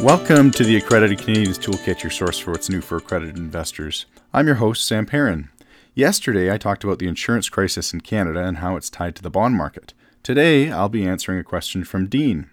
[0.00, 4.06] Welcome to the Accredited Canadians Toolkit, your source for what's new for accredited investors.
[4.32, 5.48] I'm your host, Sam Perrin.
[5.92, 9.28] Yesterday, I talked about the insurance crisis in Canada and how it's tied to the
[9.28, 9.94] bond market.
[10.22, 12.48] Today, I'll be answering a question from Dean.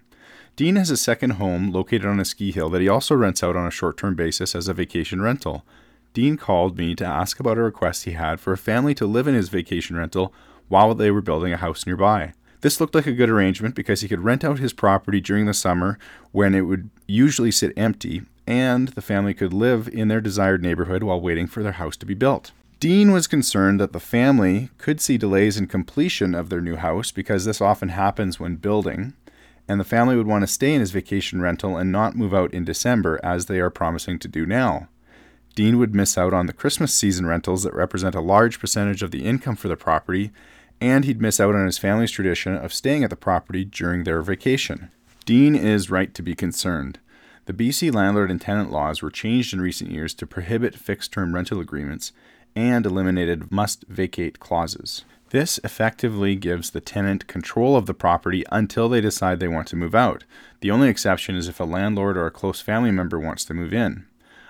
[0.56, 3.54] Dean has a second home located on a ski hill that he also rents out
[3.54, 5.64] on a short term basis as a vacation rental.
[6.14, 9.28] Dean called me to ask about a request he had for a family to live
[9.28, 10.34] in his vacation rental
[10.66, 12.32] while they were building a house nearby.
[12.60, 15.54] This looked like a good arrangement because he could rent out his property during the
[15.54, 15.98] summer
[16.32, 21.02] when it would usually sit empty, and the family could live in their desired neighborhood
[21.02, 22.52] while waiting for their house to be built.
[22.78, 27.10] Dean was concerned that the family could see delays in completion of their new house
[27.10, 29.14] because this often happens when building,
[29.66, 32.52] and the family would want to stay in his vacation rental and not move out
[32.52, 34.88] in December as they are promising to do now.
[35.54, 39.10] Dean would miss out on the Christmas season rentals that represent a large percentage of
[39.10, 40.30] the income for the property
[40.80, 44.22] and he'd miss out on his family's tradition of staying at the property during their
[44.22, 44.90] vacation.
[45.24, 46.98] Dean is right to be concerned.
[47.46, 51.34] The BC landlord and tenant laws were changed in recent years to prohibit fixed term
[51.34, 52.12] rental agreements
[52.54, 55.04] and eliminated must vacate clauses.
[55.30, 59.76] This effectively gives the tenant control of the property until they decide they want to
[59.76, 60.24] move out.
[60.60, 63.74] The only exception is if a landlord or a close family member wants to move
[63.74, 64.06] in.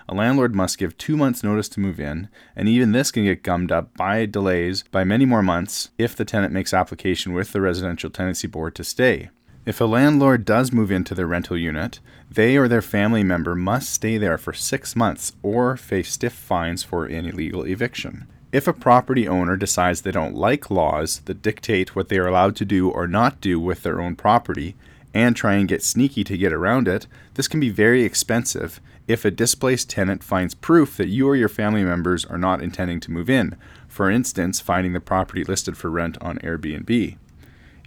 [0.09, 3.43] A landlord must give two months' notice to move in, and even this can get
[3.43, 7.59] gummed up by delays by many more months if the tenant makes application with the
[7.59, 9.29] Residential Tenancy Board to stay.
[9.65, 11.99] If a landlord does move into their rental unit,
[12.31, 16.83] they or their family member must stay there for six months or face stiff fines
[16.83, 18.27] for an illegal eviction.
[18.53, 22.55] If a property owner decides they don't like laws that dictate what they are allowed
[22.55, 24.77] to do or not do with their own property,
[25.13, 29.23] and try and get sneaky to get around it, this can be very expensive if
[29.23, 33.11] a displaced tenant finds proof that you or your family members are not intending to
[33.11, 33.55] move in,
[33.87, 37.17] for instance, finding the property listed for rent on Airbnb.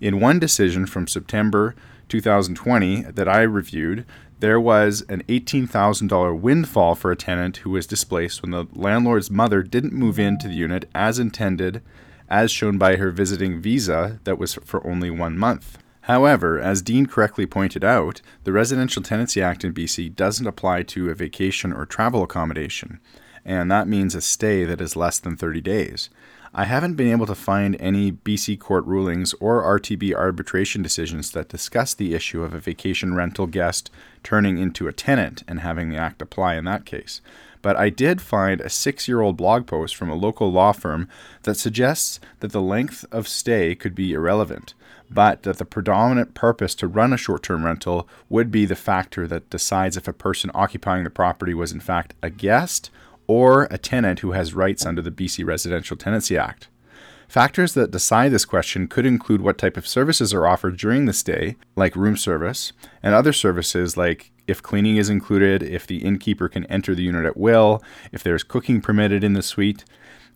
[0.00, 1.74] In one decision from September
[2.08, 4.06] 2020 that I reviewed,
[4.40, 9.62] there was an $18,000 windfall for a tenant who was displaced when the landlord's mother
[9.62, 11.82] didn't move into the unit as intended,
[12.30, 15.76] as shown by her visiting visa that was for only one month.
[16.02, 21.10] However, as Dean correctly pointed out, the Residential Tenancy Act in BC doesn't apply to
[21.10, 23.00] a vacation or travel accommodation,
[23.44, 26.08] and that means a stay that is less than 30 days.
[26.52, 31.48] I haven't been able to find any BC court rulings or RTB arbitration decisions that
[31.48, 33.88] discuss the issue of a vacation rental guest
[34.24, 37.20] turning into a tenant and having the Act apply in that case.
[37.62, 41.08] But I did find a six year old blog post from a local law firm
[41.42, 44.74] that suggests that the length of stay could be irrelevant
[45.12, 49.26] but that the predominant purpose to run a short term rental would be the factor
[49.26, 52.90] that decides if a person occupying the property was in fact a guest
[53.26, 56.68] or a tenant who has rights under the BC Residential Tenancy Act.
[57.28, 61.12] Factors that decide this question could include what type of services are offered during the
[61.12, 62.72] stay, like room service,
[63.04, 67.24] and other services like if cleaning is included, if the innkeeper can enter the unit
[67.24, 69.84] at will, if there's cooking permitted in the suite,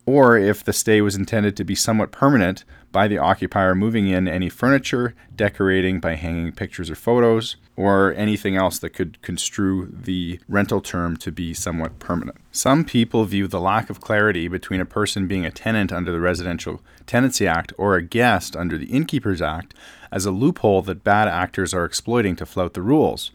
[0.07, 4.29] or if the stay was intended to be somewhat permanent by the occupier moving in
[4.29, 10.39] any furniture, decorating by hanging pictures or photos, or anything else that could construe the
[10.49, 12.37] rental term to be somewhat permanent.
[12.53, 16.21] Some people view the lack of clarity between a person being a tenant under the
[16.21, 19.75] Residential Tenancy Act or a guest under the Innkeepers Act
[20.13, 23.33] as a loophole that bad actors are exploiting to flout the rules.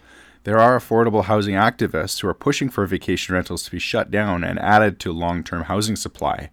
[0.50, 4.44] There are affordable housing activists who are pushing for vacation rentals to be shut down
[4.44, 6.50] and added to long term housing supply.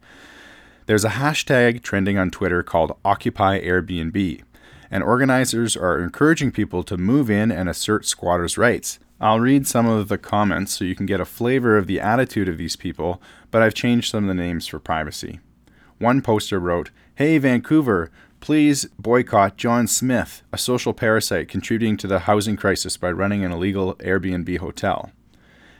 [0.84, 4.42] There's a hashtag trending on Twitter called Occupy Airbnb,
[4.90, 8.98] and organizers are encouraging people to move in and assert squatters' rights.
[9.18, 12.50] I'll read some of the comments so you can get a flavor of the attitude
[12.50, 15.40] of these people, but I've changed some of the names for privacy.
[15.98, 18.10] One poster wrote, Hey Vancouver,
[18.46, 23.50] please boycott John Smith, a social parasite contributing to the housing crisis by running an
[23.50, 25.10] illegal Airbnb hotel.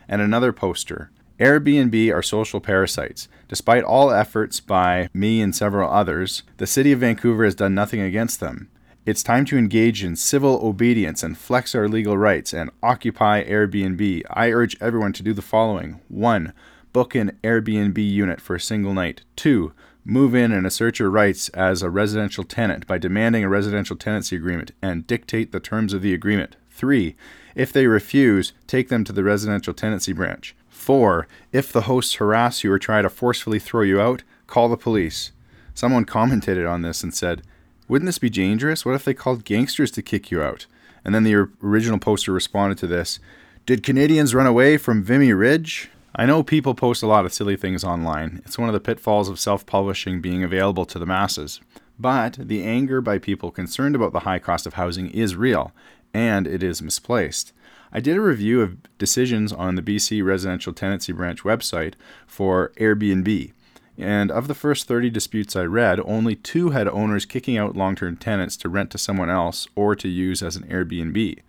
[0.09, 3.29] And another poster, Airbnb are social parasites.
[3.47, 8.01] Despite all efforts by me and several others, the city of Vancouver has done nothing
[8.01, 8.69] against them.
[9.05, 14.23] It's time to engage in civil obedience and flex our legal rights and occupy Airbnb.
[14.29, 16.51] I urge everyone to do the following 1.
[16.91, 19.21] Book an Airbnb unit for a single night.
[19.37, 19.71] 2.
[20.09, 24.37] Move in and assert your rights as a residential tenant by demanding a residential tenancy
[24.37, 26.55] agreement and dictate the terms of the agreement.
[26.71, 27.13] 3.
[27.55, 30.55] If they refuse, take them to the residential tenancy branch.
[30.69, 34.77] Four, if the hosts harass you or try to forcefully throw you out, call the
[34.77, 35.33] police.
[35.73, 37.41] Someone commented on this and said,
[37.89, 38.85] Wouldn't this be dangerous?
[38.85, 40.67] What if they called gangsters to kick you out?
[41.03, 43.19] And then the original poster responded to this
[43.65, 45.89] Did Canadians run away from Vimy Ridge?
[46.19, 48.41] I know people post a lot of silly things online.
[48.43, 51.61] It's one of the pitfalls of self publishing being available to the masses.
[51.99, 55.73] But the anger by people concerned about the high cost of housing is real,
[56.15, 57.53] and it is misplaced.
[57.93, 61.93] I did a review of decisions on the BC Residential Tenancy Branch website
[62.25, 63.51] for Airbnb.
[63.95, 67.95] And of the first 30 disputes I read, only two had owners kicking out long
[67.95, 71.39] term tenants to rent to someone else or to use as an Airbnb.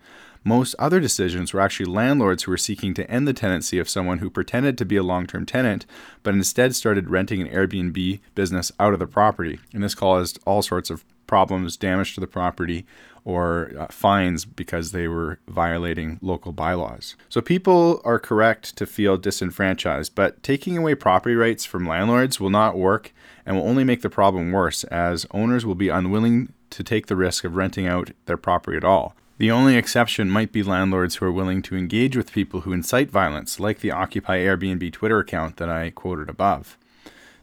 [0.43, 4.19] Most other decisions were actually landlords who were seeking to end the tenancy of someone
[4.19, 5.85] who pretended to be a long term tenant,
[6.23, 9.59] but instead started renting an Airbnb business out of the property.
[9.73, 12.85] And this caused all sorts of problems, damage to the property,
[13.23, 17.15] or uh, fines because they were violating local bylaws.
[17.27, 22.49] So people are correct to feel disenfranchised, but taking away property rights from landlords will
[22.49, 23.13] not work
[23.45, 27.15] and will only make the problem worse as owners will be unwilling to take the
[27.15, 29.15] risk of renting out their property at all.
[29.39, 33.09] The only exception might be landlords who are willing to engage with people who incite
[33.09, 36.77] violence, like the Occupy Airbnb Twitter account that I quoted above.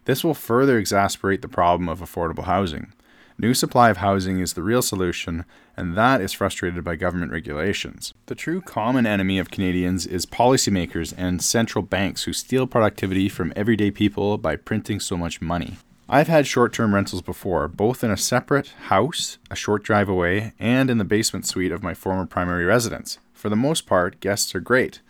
[0.05, 2.93] This will further exasperate the problem of affordable housing.
[3.39, 8.13] New supply of housing is the real solution, and that is frustrated by government regulations.
[8.27, 13.55] The true common enemy of Canadians is policymakers and central banks who steal productivity from
[13.57, 15.79] everyday people by printing so much money.
[16.09, 20.53] I've had short term rentals before, both in a separate house, a short drive away,
[20.57, 23.19] and in the basement suite of my former primary residence.
[23.33, 25.01] For the most part, guests are great.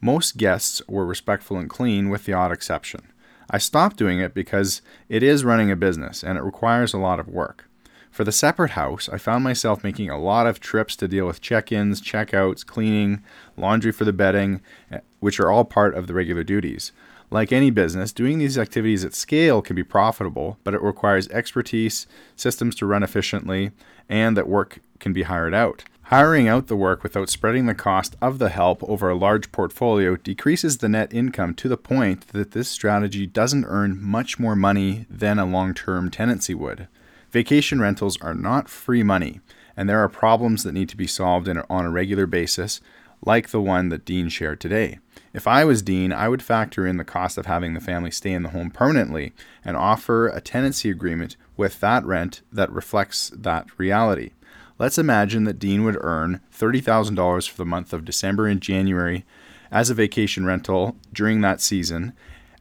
[0.00, 3.02] Most guests were respectful and clean, with the odd exception.
[3.50, 4.80] I stopped doing it because
[5.10, 7.68] it is running a business and it requires a lot of work.
[8.10, 11.42] For the separate house, I found myself making a lot of trips to deal with
[11.42, 13.22] check ins, check outs, cleaning,
[13.58, 16.92] laundry for the bedding, eh, which are all part of the regular duties.
[17.30, 22.06] Like any business, doing these activities at scale can be profitable, but it requires expertise,
[22.36, 23.72] systems to run efficiently,
[24.08, 25.84] and that work can be hired out.
[26.10, 30.14] Hiring out the work without spreading the cost of the help over a large portfolio
[30.14, 35.06] decreases the net income to the point that this strategy doesn't earn much more money
[35.10, 36.86] than a long term tenancy would.
[37.32, 39.40] Vacation rentals are not free money,
[39.76, 42.80] and there are problems that need to be solved in, on a regular basis,
[43.24, 45.00] like the one that Dean shared today.
[45.36, 48.32] If I was Dean, I would factor in the cost of having the family stay
[48.32, 53.66] in the home permanently and offer a tenancy agreement with that rent that reflects that
[53.76, 54.30] reality.
[54.78, 59.26] Let's imagine that Dean would earn $30,000 for the month of December and January
[59.70, 62.14] as a vacation rental during that season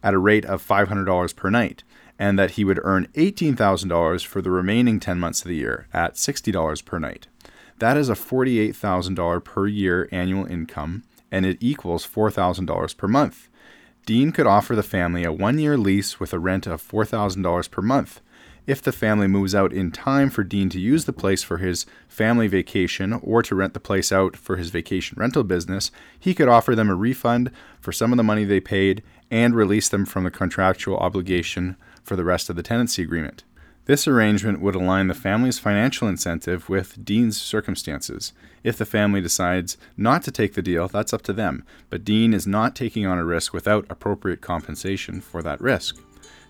[0.03, 1.85] at a rate of $500 per night
[2.19, 6.15] and that he would earn $18,000 for the remaining 10 months of the year at
[6.15, 7.27] $60 per night.
[7.79, 13.49] That is a $48,000 per year annual income, and it equals $4,000 per month.
[14.05, 17.81] Dean could offer the family a one year lease with a rent of $4,000 per
[17.81, 18.21] month.
[18.67, 21.85] If the family moves out in time for Dean to use the place for his
[22.07, 26.47] family vacation or to rent the place out for his vacation rental business, he could
[26.47, 30.23] offer them a refund for some of the money they paid and release them from
[30.23, 33.43] the contractual obligation for the rest of the tenancy agreement.
[33.85, 38.33] This arrangement would align the family's financial incentive with Dean's circumstances.
[38.63, 42.33] If the family decides not to take the deal, that's up to them, but Dean
[42.33, 45.97] is not taking on a risk without appropriate compensation for that risk.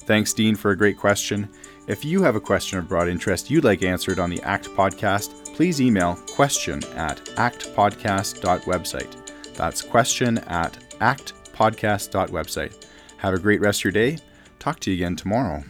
[0.04, 1.50] Thanks, Dean, for a great question.
[1.88, 5.56] If you have a question of broad interest you'd like answered on the ACT podcast,
[5.56, 9.56] please email question at actpodcast.website.
[9.56, 12.86] That's question at actpodcast.website.
[13.18, 14.18] Have a great rest of your day
[14.66, 15.64] Talk to you again tomorrow.